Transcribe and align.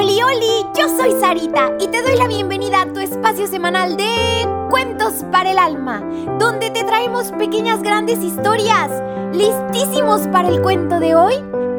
Oli, 0.00 0.22
oli, 0.22 0.64
yo 0.78 0.88
soy 0.96 1.12
Sarita 1.20 1.72
y 1.78 1.86
te 1.88 2.00
doy 2.00 2.16
la 2.16 2.26
bienvenida 2.26 2.80
a 2.80 2.90
tu 2.90 3.00
espacio 3.00 3.46
semanal 3.46 3.98
de 3.98 4.48
Cuentos 4.70 5.26
para 5.30 5.50
el 5.50 5.58
Alma, 5.58 6.00
donde 6.38 6.70
te 6.70 6.84
traemos 6.84 7.32
pequeñas 7.32 7.82
grandes 7.82 8.22
historias. 8.22 8.90
¿Listísimos 9.34 10.22
para 10.28 10.48
el 10.48 10.62
cuento 10.62 11.00
de 11.00 11.14
hoy? 11.14 11.34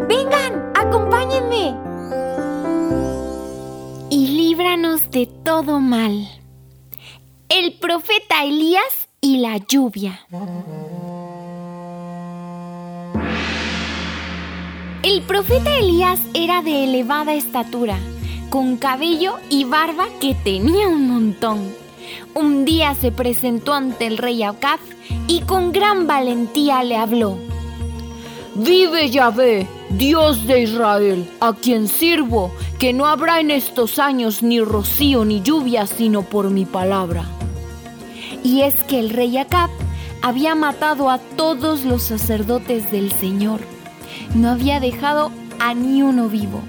Vengan, 0.07 0.71
acompáñenme. 0.75 1.75
Y 4.11 4.27
líbranos 4.37 5.09
de 5.09 5.25
todo 5.25 5.79
mal. 5.79 6.29
El 7.49 7.73
profeta 7.79 8.43
Elías 8.43 9.09
y 9.19 9.37
la 9.39 9.57
lluvia. 9.57 10.27
El 15.03 15.23
profeta 15.23 15.75
Elías 15.79 16.19
era 16.35 16.61
de 16.61 16.83
elevada 16.83 17.33
estatura, 17.33 17.97
con 18.51 18.77
cabello 18.77 19.37
y 19.49 19.63
barba 19.63 20.05
que 20.19 20.35
tenía 20.35 20.87
un 20.87 21.07
montón. 21.07 21.73
Un 22.35 22.65
día 22.65 22.93
se 22.93 23.11
presentó 23.11 23.73
ante 23.73 24.05
el 24.05 24.19
rey 24.19 24.43
Acab 24.43 24.79
y 25.27 25.41
con 25.41 25.71
gran 25.71 26.05
valentía 26.05 26.83
le 26.83 26.97
habló. 26.97 27.39
Vive 28.53 29.09
Yahvé, 29.09 29.65
Dios 29.89 30.45
de 30.45 30.61
Israel, 30.61 31.27
a 31.39 31.53
quien 31.53 31.87
sirvo, 31.87 32.51
que 32.77 32.93
no 32.93 33.07
habrá 33.07 33.39
en 33.39 33.49
estos 33.49 33.97
años 33.97 34.43
ni 34.43 34.61
rocío 34.61 35.25
ni 35.25 35.41
lluvia, 35.41 35.87
sino 35.87 36.21
por 36.21 36.51
mi 36.51 36.65
palabra. 36.65 37.25
Y 38.43 38.61
es 38.61 38.75
que 38.83 38.99
el 38.99 39.09
rey 39.09 39.35
Acab 39.39 39.71
había 40.21 40.53
matado 40.53 41.09
a 41.09 41.17
todos 41.17 41.85
los 41.85 42.03
sacerdotes 42.03 42.91
del 42.91 43.11
Señor 43.13 43.61
no 44.35 44.49
había 44.49 44.79
dejado 44.79 45.31
a 45.59 45.73
ni 45.73 46.01
uno 46.01 46.27
vivo. 46.29 46.61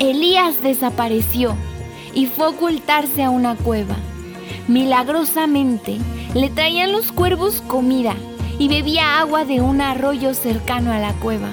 Elías 0.00 0.62
desapareció 0.62 1.54
y 2.14 2.24
fue 2.24 2.46
a 2.46 2.48
ocultarse 2.48 3.22
a 3.22 3.28
una 3.28 3.54
cueva. 3.54 3.96
Milagrosamente 4.66 5.98
le 6.32 6.48
traían 6.48 6.90
los 6.90 7.12
cuervos 7.12 7.60
comida 7.66 8.14
y 8.58 8.68
bebía 8.68 9.20
agua 9.20 9.44
de 9.44 9.60
un 9.60 9.82
arroyo 9.82 10.32
cercano 10.32 10.90
a 10.90 10.98
la 10.98 11.12
cueva. 11.12 11.50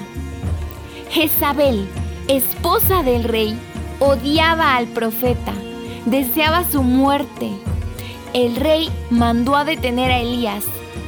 Jezabel, 1.10 1.90
esposa 2.30 3.04
del 3.04 3.26
rey, 3.26 3.60
odiaba 4.00 4.78
al 4.78 4.88
profeta, 4.88 5.54
deseaba 6.06 6.64
su 6.64 6.84
muerte. 6.84 7.52
El 8.34 8.56
rey 8.56 8.90
mandó 9.10 9.58
a 9.58 9.66
detener 9.66 10.10
a 10.10 10.20
Elías, 10.20 10.64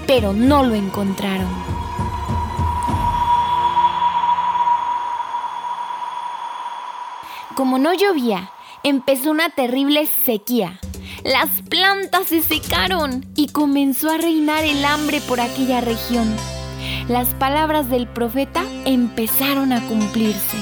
pero 0.08 0.34
no 0.34 0.64
lo 0.66 0.76
encontraron. 0.76 1.69
Como 7.60 7.78
no 7.78 7.94
llovía, 7.94 8.54
empezó 8.84 9.32
una 9.32 9.50
terrible 9.50 10.08
sequía. 10.08 10.80
Las 11.26 11.50
plantas 11.64 12.28
se 12.28 12.42
secaron 12.42 13.26
y 13.36 13.50
comenzó 13.50 14.10
a 14.10 14.18
reinar 14.18 14.64
el 14.64 14.86
hambre 14.86 15.20
por 15.20 15.42
aquella 15.42 15.82
región. 15.82 16.34
Las 17.10 17.34
palabras 17.34 17.90
del 17.90 18.08
profeta 18.08 18.64
empezaron 18.86 19.74
a 19.74 19.86
cumplirse. 19.90 20.56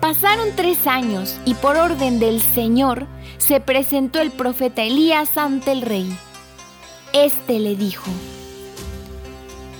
Pasaron 0.00 0.48
tres 0.56 0.84
años 0.88 1.38
y 1.44 1.54
por 1.54 1.76
orden 1.76 2.18
del 2.18 2.40
Señor 2.40 3.06
se 3.38 3.60
presentó 3.60 4.18
el 4.18 4.32
profeta 4.32 4.82
Elías 4.82 5.38
ante 5.38 5.70
el 5.70 5.82
rey. 5.82 6.18
Este 7.12 7.60
le 7.60 7.76
dijo, 7.76 8.10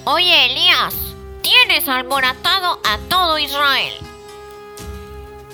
Oye 0.05 0.47
Elías, 0.47 0.95
tienes 1.43 1.89
alborotado 1.89 2.79
a 2.85 2.99
todo 3.09 3.41
Israel 3.41 4.06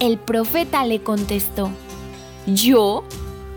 el 0.00 0.18
profeta 0.18 0.84
le 0.84 1.02
contestó, 1.02 1.70
¿Yo? 2.46 3.04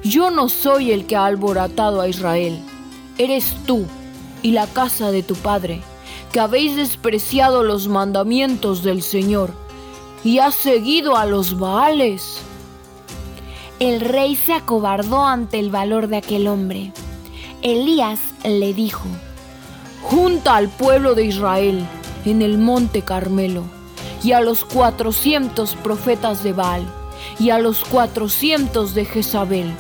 Yo 0.04 0.30
no 0.30 0.50
soy 0.50 0.92
el 0.92 1.08
que 1.08 1.16
ha 1.16 1.26
alborotado 1.26 2.02
a 2.02 2.08
Israel. 2.08 2.60
Eres 3.18 3.56
tú 3.66 3.86
y 4.44 4.52
la 4.52 4.68
casa 4.68 5.12
de 5.12 5.24
tu 5.24 5.36
padre, 5.36 5.82
que 6.32 6.40
habéis 6.40 6.76
despreciado 6.76 7.64
los 7.64 7.88
mandamientos 7.88 8.84
del 8.84 9.02
Señor 9.02 9.52
y 10.24 10.40
has 10.40 10.54
seguido 10.54 11.18
a 11.18 11.26
los 11.26 11.58
Baales. 11.58 12.40
El 13.80 14.02
rey 14.02 14.36
se 14.36 14.54
acobardó 14.54 15.26
ante 15.26 15.58
el 15.58 15.72
valor 15.72 16.08
de 16.08 16.18
aquel 16.18 16.48
hombre. 16.48 16.92
Elías 17.64 18.20
le 18.44 18.74
dijo, 18.74 19.08
Junta 20.04 20.56
al 20.56 20.70
pueblo 20.70 21.16
de 21.16 21.26
Israel 21.26 21.84
en 22.26 22.44
el 22.44 22.60
monte 22.60 23.02
Carmelo 23.02 23.75
y 24.26 24.32
a 24.32 24.42
los 24.42 24.66
cuatrocientos 24.66 25.76
profetas 25.76 26.42
de 26.42 26.52
Baal 26.52 26.84
y 27.38 27.52
a 27.52 27.60
los 27.60 27.84
cuatrocientos 27.84 28.96
de 28.96 29.06
Jezabel. 29.06 29.72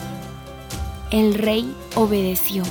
El 1.09 1.33
rey 1.33 1.73
obedeció. 1.95 2.61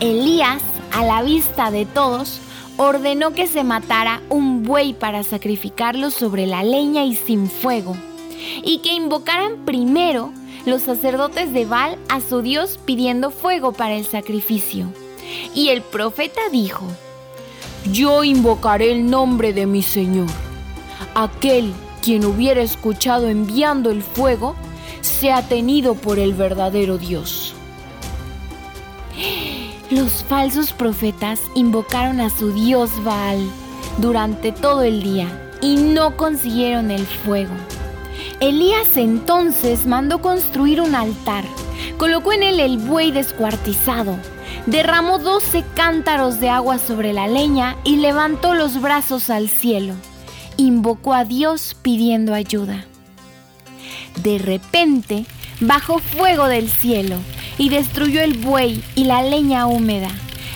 Elías, 0.00 0.62
a 0.90 1.04
la 1.04 1.22
vista 1.22 1.70
de 1.70 1.84
todos, 1.84 2.40
ordenó 2.78 3.34
que 3.34 3.46
se 3.46 3.62
matara 3.62 4.22
un 4.30 4.62
buey 4.62 4.94
para 4.94 5.22
sacrificarlo 5.22 6.10
sobre 6.10 6.46
la 6.46 6.62
leña 6.62 7.04
y 7.04 7.14
sin 7.14 7.50
fuego, 7.50 7.94
y 8.62 8.78
que 8.78 8.94
invocaran 8.94 9.66
primero 9.66 10.32
los 10.64 10.80
sacerdotes 10.80 11.52
de 11.52 11.66
Baal 11.66 11.98
a 12.08 12.22
su 12.22 12.40
Dios 12.40 12.78
pidiendo 12.82 13.30
fuego 13.30 13.72
para 13.72 13.96
el 13.96 14.06
sacrificio. 14.06 14.90
Y 15.54 15.68
el 15.68 15.82
profeta 15.82 16.40
dijo, 16.50 16.86
Yo 17.92 18.24
invocaré 18.24 18.92
el 18.92 19.10
nombre 19.10 19.52
de 19.52 19.66
mi 19.66 19.82
Señor 19.82 20.28
aquel 21.14 21.72
quien 22.00 22.24
hubiera 22.24 22.62
escuchado 22.62 23.28
enviando 23.28 23.90
el 23.90 24.02
fuego, 24.02 24.56
sea 25.00 25.42
tenido 25.42 25.94
por 25.94 26.18
el 26.18 26.34
verdadero 26.34 26.98
Dios. 26.98 27.54
Los 29.90 30.24
falsos 30.24 30.72
profetas 30.72 31.40
invocaron 31.54 32.20
a 32.20 32.30
su 32.30 32.52
dios 32.52 32.90
Baal 33.04 33.44
durante 33.98 34.52
todo 34.52 34.82
el 34.82 35.02
día 35.02 35.26
y 35.60 35.76
no 35.76 36.16
consiguieron 36.16 36.90
el 36.90 37.04
fuego. 37.04 37.54
Elías 38.38 38.96
entonces 38.96 39.86
mandó 39.86 40.22
construir 40.22 40.80
un 40.80 40.94
altar, 40.94 41.44
colocó 41.98 42.32
en 42.32 42.44
él 42.44 42.60
el 42.60 42.78
buey 42.78 43.10
descuartizado, 43.10 44.16
derramó 44.66 45.18
doce 45.18 45.64
cántaros 45.74 46.40
de 46.40 46.48
agua 46.48 46.78
sobre 46.78 47.12
la 47.12 47.26
leña 47.26 47.76
y 47.84 47.96
levantó 47.96 48.54
los 48.54 48.80
brazos 48.80 49.28
al 49.28 49.48
cielo 49.48 49.94
invocó 50.60 51.14
a 51.14 51.24
Dios 51.24 51.76
pidiendo 51.82 52.34
ayuda. 52.34 52.84
De 54.16 54.38
repente 54.38 55.26
bajó 55.60 55.98
fuego 55.98 56.46
del 56.46 56.70
cielo 56.70 57.16
y 57.58 57.68
destruyó 57.68 58.22
el 58.22 58.34
buey 58.38 58.82
y 58.94 59.04
la 59.04 59.22
leña 59.22 59.66
húmeda, 59.66 60.10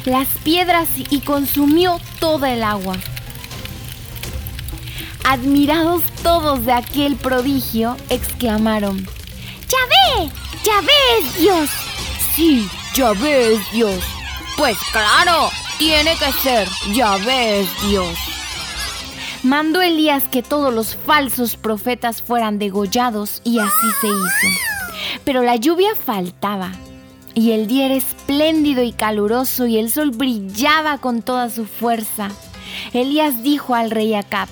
las 0.05 0.29
piedras 0.43 0.89
y 1.11 1.21
consumió 1.21 2.01
toda 2.21 2.53
el 2.53 2.63
agua. 2.63 2.97
Admirados 5.25 6.05
todos 6.23 6.67
de 6.67 6.73
aquel 6.73 7.17
prodigio, 7.17 7.97
exclamaron, 8.11 9.07
¡Ya 9.69 10.21
ve! 10.21 10.31
es 11.19 11.39
Dios! 11.39 11.71
Sí, 12.35 12.69
Yahvé 12.95 13.55
es 13.55 13.73
Dios. 13.73 14.03
Pues 14.57 14.77
claro, 14.93 15.51
tiene 15.79 16.15
que 16.17 16.33
ser, 16.43 16.69
Yahvé 16.93 17.61
es 17.61 17.69
Dios 17.89 18.34
mandó 19.45 19.83
Elías 19.83 20.25
que 20.25 20.43
todos 20.43 20.75
los 20.75 20.97
falsos 20.97 21.57
profetas 21.57 22.23
fueran 22.23 22.59
degollados 22.59 23.41
y 23.45 23.59
así 23.59 23.87
se 24.01 24.09
hizo. 24.09 25.21
Pero 25.25 25.43
la 25.43 25.57
lluvia 25.57 25.95
faltaba 25.95 26.73
y 27.35 27.53
el 27.53 27.67
día 27.67 27.87
era 27.87 27.95
espléndido 27.95 28.83
y 28.83 28.93
caluroso 28.93 29.67
y 29.67 29.79
el 29.79 29.91
sol 29.91 30.11
brillaba 30.11 30.99
con 30.99 31.23
toda 31.23 31.51
su 31.51 31.67
fuerza. 31.67 32.31
Elías 32.93 33.43
dijo 33.43 33.75
al 33.75 33.91
rey 33.91 34.15
Acab, 34.15 34.49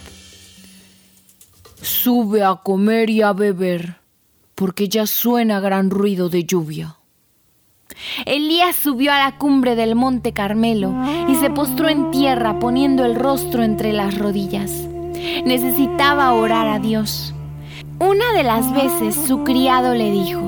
Sube 1.80 2.44
a 2.44 2.56
comer 2.56 3.10
y 3.10 3.22
a 3.22 3.32
beber, 3.32 3.96
porque 4.54 4.88
ya 4.88 5.06
suena 5.06 5.58
gran 5.58 5.90
ruido 5.90 6.28
de 6.28 6.44
lluvia. 6.44 6.96
Elías 8.26 8.76
subió 8.76 9.12
a 9.12 9.18
la 9.18 9.38
cumbre 9.38 9.76
del 9.76 9.94
monte 9.94 10.32
Carmelo 10.32 10.92
y 11.28 11.34
se 11.36 11.50
postró 11.50 11.88
en 11.88 12.10
tierra 12.10 12.58
poniendo 12.58 13.04
el 13.04 13.14
rostro 13.14 13.62
entre 13.62 13.92
las 13.92 14.18
rodillas. 14.18 14.88
Necesitaba 15.44 16.32
orar 16.32 16.68
a 16.68 16.78
Dios. 16.78 17.34
Una 17.98 18.32
de 18.32 18.42
las 18.42 18.72
veces 18.72 19.14
su 19.14 19.44
criado 19.44 19.94
le 19.94 20.10
dijo, 20.10 20.40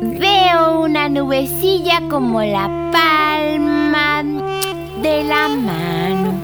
Veo 0.00 0.82
una 0.82 1.08
nubecilla 1.08 2.02
como 2.08 2.42
la 2.42 2.90
palma 2.92 4.22
de 5.02 5.24
la 5.24 5.48
mano. 5.48 6.34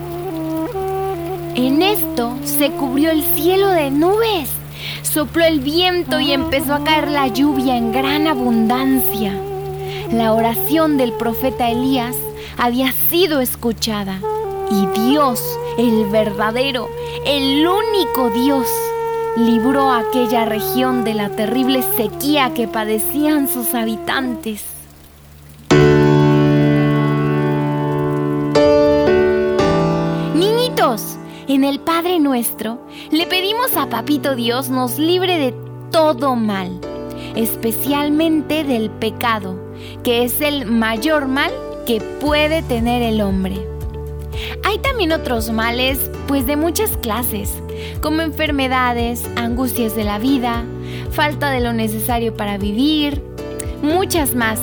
En 1.55 1.83
esto 1.83 2.37
se 2.44 2.71
cubrió 2.71 3.11
el 3.11 3.23
cielo 3.23 3.69
de 3.69 3.91
nubes, 3.91 4.50
sopló 5.03 5.44
el 5.44 5.61
viento 5.61 6.19
y 6.19 6.33
empezó 6.33 6.75
a 6.75 6.83
caer 6.83 7.11
la 7.11 7.29
lluvia 7.29 7.77
en 7.77 7.93
gran 7.93 8.27
abundancia. 8.27 9.39
La 10.12 10.35
oración 10.35 10.99
del 10.99 11.14
profeta 11.14 11.70
Elías 11.70 12.14
había 12.59 12.93
sido 12.93 13.41
escuchada 13.41 14.20
y 14.70 14.87
Dios, 15.00 15.41
el 15.79 16.05
verdadero, 16.11 16.91
el 17.25 17.67
único 17.67 18.29
Dios, 18.29 18.69
libró 19.38 19.91
aquella 19.91 20.44
región 20.44 21.05
de 21.05 21.14
la 21.14 21.31
terrible 21.31 21.82
sequía 21.97 22.53
que 22.53 22.69
padecían 22.69 23.49
sus 23.49 23.73
habitantes. 23.73 24.67
Niñitos, 30.35 31.17
en 31.49 31.65
el 31.65 31.81
Padre 31.81 32.20
Nuestro 32.20 32.87
le 33.11 33.26
pedimos 33.26 33.75
a 33.79 33.88
Papito 33.88 34.35
Dios 34.37 34.69
nos 34.69 34.99
libre 34.99 35.38
de 35.38 35.55
todo 35.91 36.37
mal, 36.37 36.79
especialmente 37.35 38.62
del 38.62 38.91
pecado, 38.91 39.71
que 40.02 40.25
es 40.25 40.40
el 40.40 40.67
mayor 40.67 41.29
mal 41.29 41.52
que 41.87 42.00
puede 42.20 42.62
tener 42.62 43.02
el 43.02 43.20
hombre. 43.20 43.67
Hay 44.64 44.79
también 44.79 45.12
otros 45.12 45.50
males, 45.50 46.11
pues 46.26 46.46
de 46.46 46.56
muchas 46.56 46.96
clases, 46.96 47.50
como 48.00 48.23
enfermedades, 48.23 49.29
angustias 49.37 49.94
de 49.94 50.05
la 50.05 50.19
vida, 50.19 50.64
falta 51.11 51.50
de 51.50 51.61
lo 51.61 51.73
necesario 51.73 52.37
para 52.37 52.58
vivir, 52.58 53.23
muchas 53.82 54.34
más, 54.34 54.61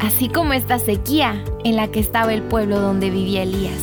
así 0.00 0.28
como 0.28 0.52
esta 0.52 0.78
sequía 0.78 1.44
en 1.64 1.76
la 1.76 1.88
que 1.88 2.00
estaba 2.00 2.32
el 2.32 2.42
pueblo 2.42 2.80
donde 2.80 3.10
vivía 3.10 3.42
Elías. 3.42 3.82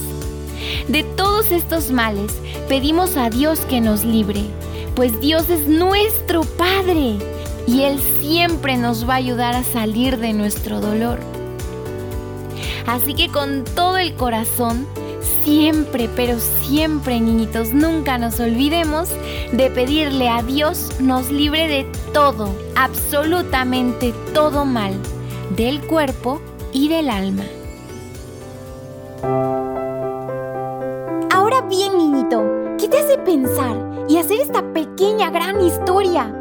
De 0.87 1.03
todos 1.03 1.51
estos 1.51 1.91
males 1.91 2.33
pedimos 2.67 3.17
a 3.17 3.29
Dios 3.29 3.59
que 3.61 3.81
nos 3.81 4.03
libre, 4.03 4.41
pues 4.95 5.19
Dios 5.21 5.49
es 5.49 5.67
nuestro 5.67 6.41
Padre 6.43 7.17
y 7.67 7.81
Él 7.83 7.99
siempre 8.21 8.77
nos 8.77 9.07
va 9.07 9.13
a 9.13 9.17
ayudar 9.17 9.55
a 9.55 9.63
salir 9.63 10.17
de 10.17 10.33
nuestro 10.33 10.79
dolor. 10.79 11.19
Así 12.87 13.13
que 13.13 13.29
con 13.29 13.63
todo 13.63 13.97
el 13.97 14.15
corazón, 14.15 14.87
siempre, 15.43 16.09
pero 16.15 16.39
siempre, 16.39 17.19
niñitos, 17.19 17.73
nunca 17.73 18.17
nos 18.17 18.39
olvidemos 18.39 19.09
de 19.51 19.69
pedirle 19.69 20.29
a 20.29 20.41
Dios 20.41 20.99
nos 20.99 21.29
libre 21.29 21.67
de 21.67 21.87
todo, 22.13 22.49
absolutamente 22.75 24.13
todo 24.33 24.65
mal, 24.65 24.93
del 25.55 25.81
cuerpo 25.81 26.41
y 26.73 26.87
del 26.87 27.09
alma. 27.09 27.43
Ahora 31.31 31.61
bien, 31.61 31.97
niñito, 31.97 32.43
¿qué 32.79 32.87
te 32.87 32.99
hace 32.99 33.17
pensar 33.19 33.77
y 34.07 34.17
hacer 34.17 34.41
esta 34.41 34.73
pequeña 34.73 35.29
gran 35.29 35.61
historia? 35.61 36.40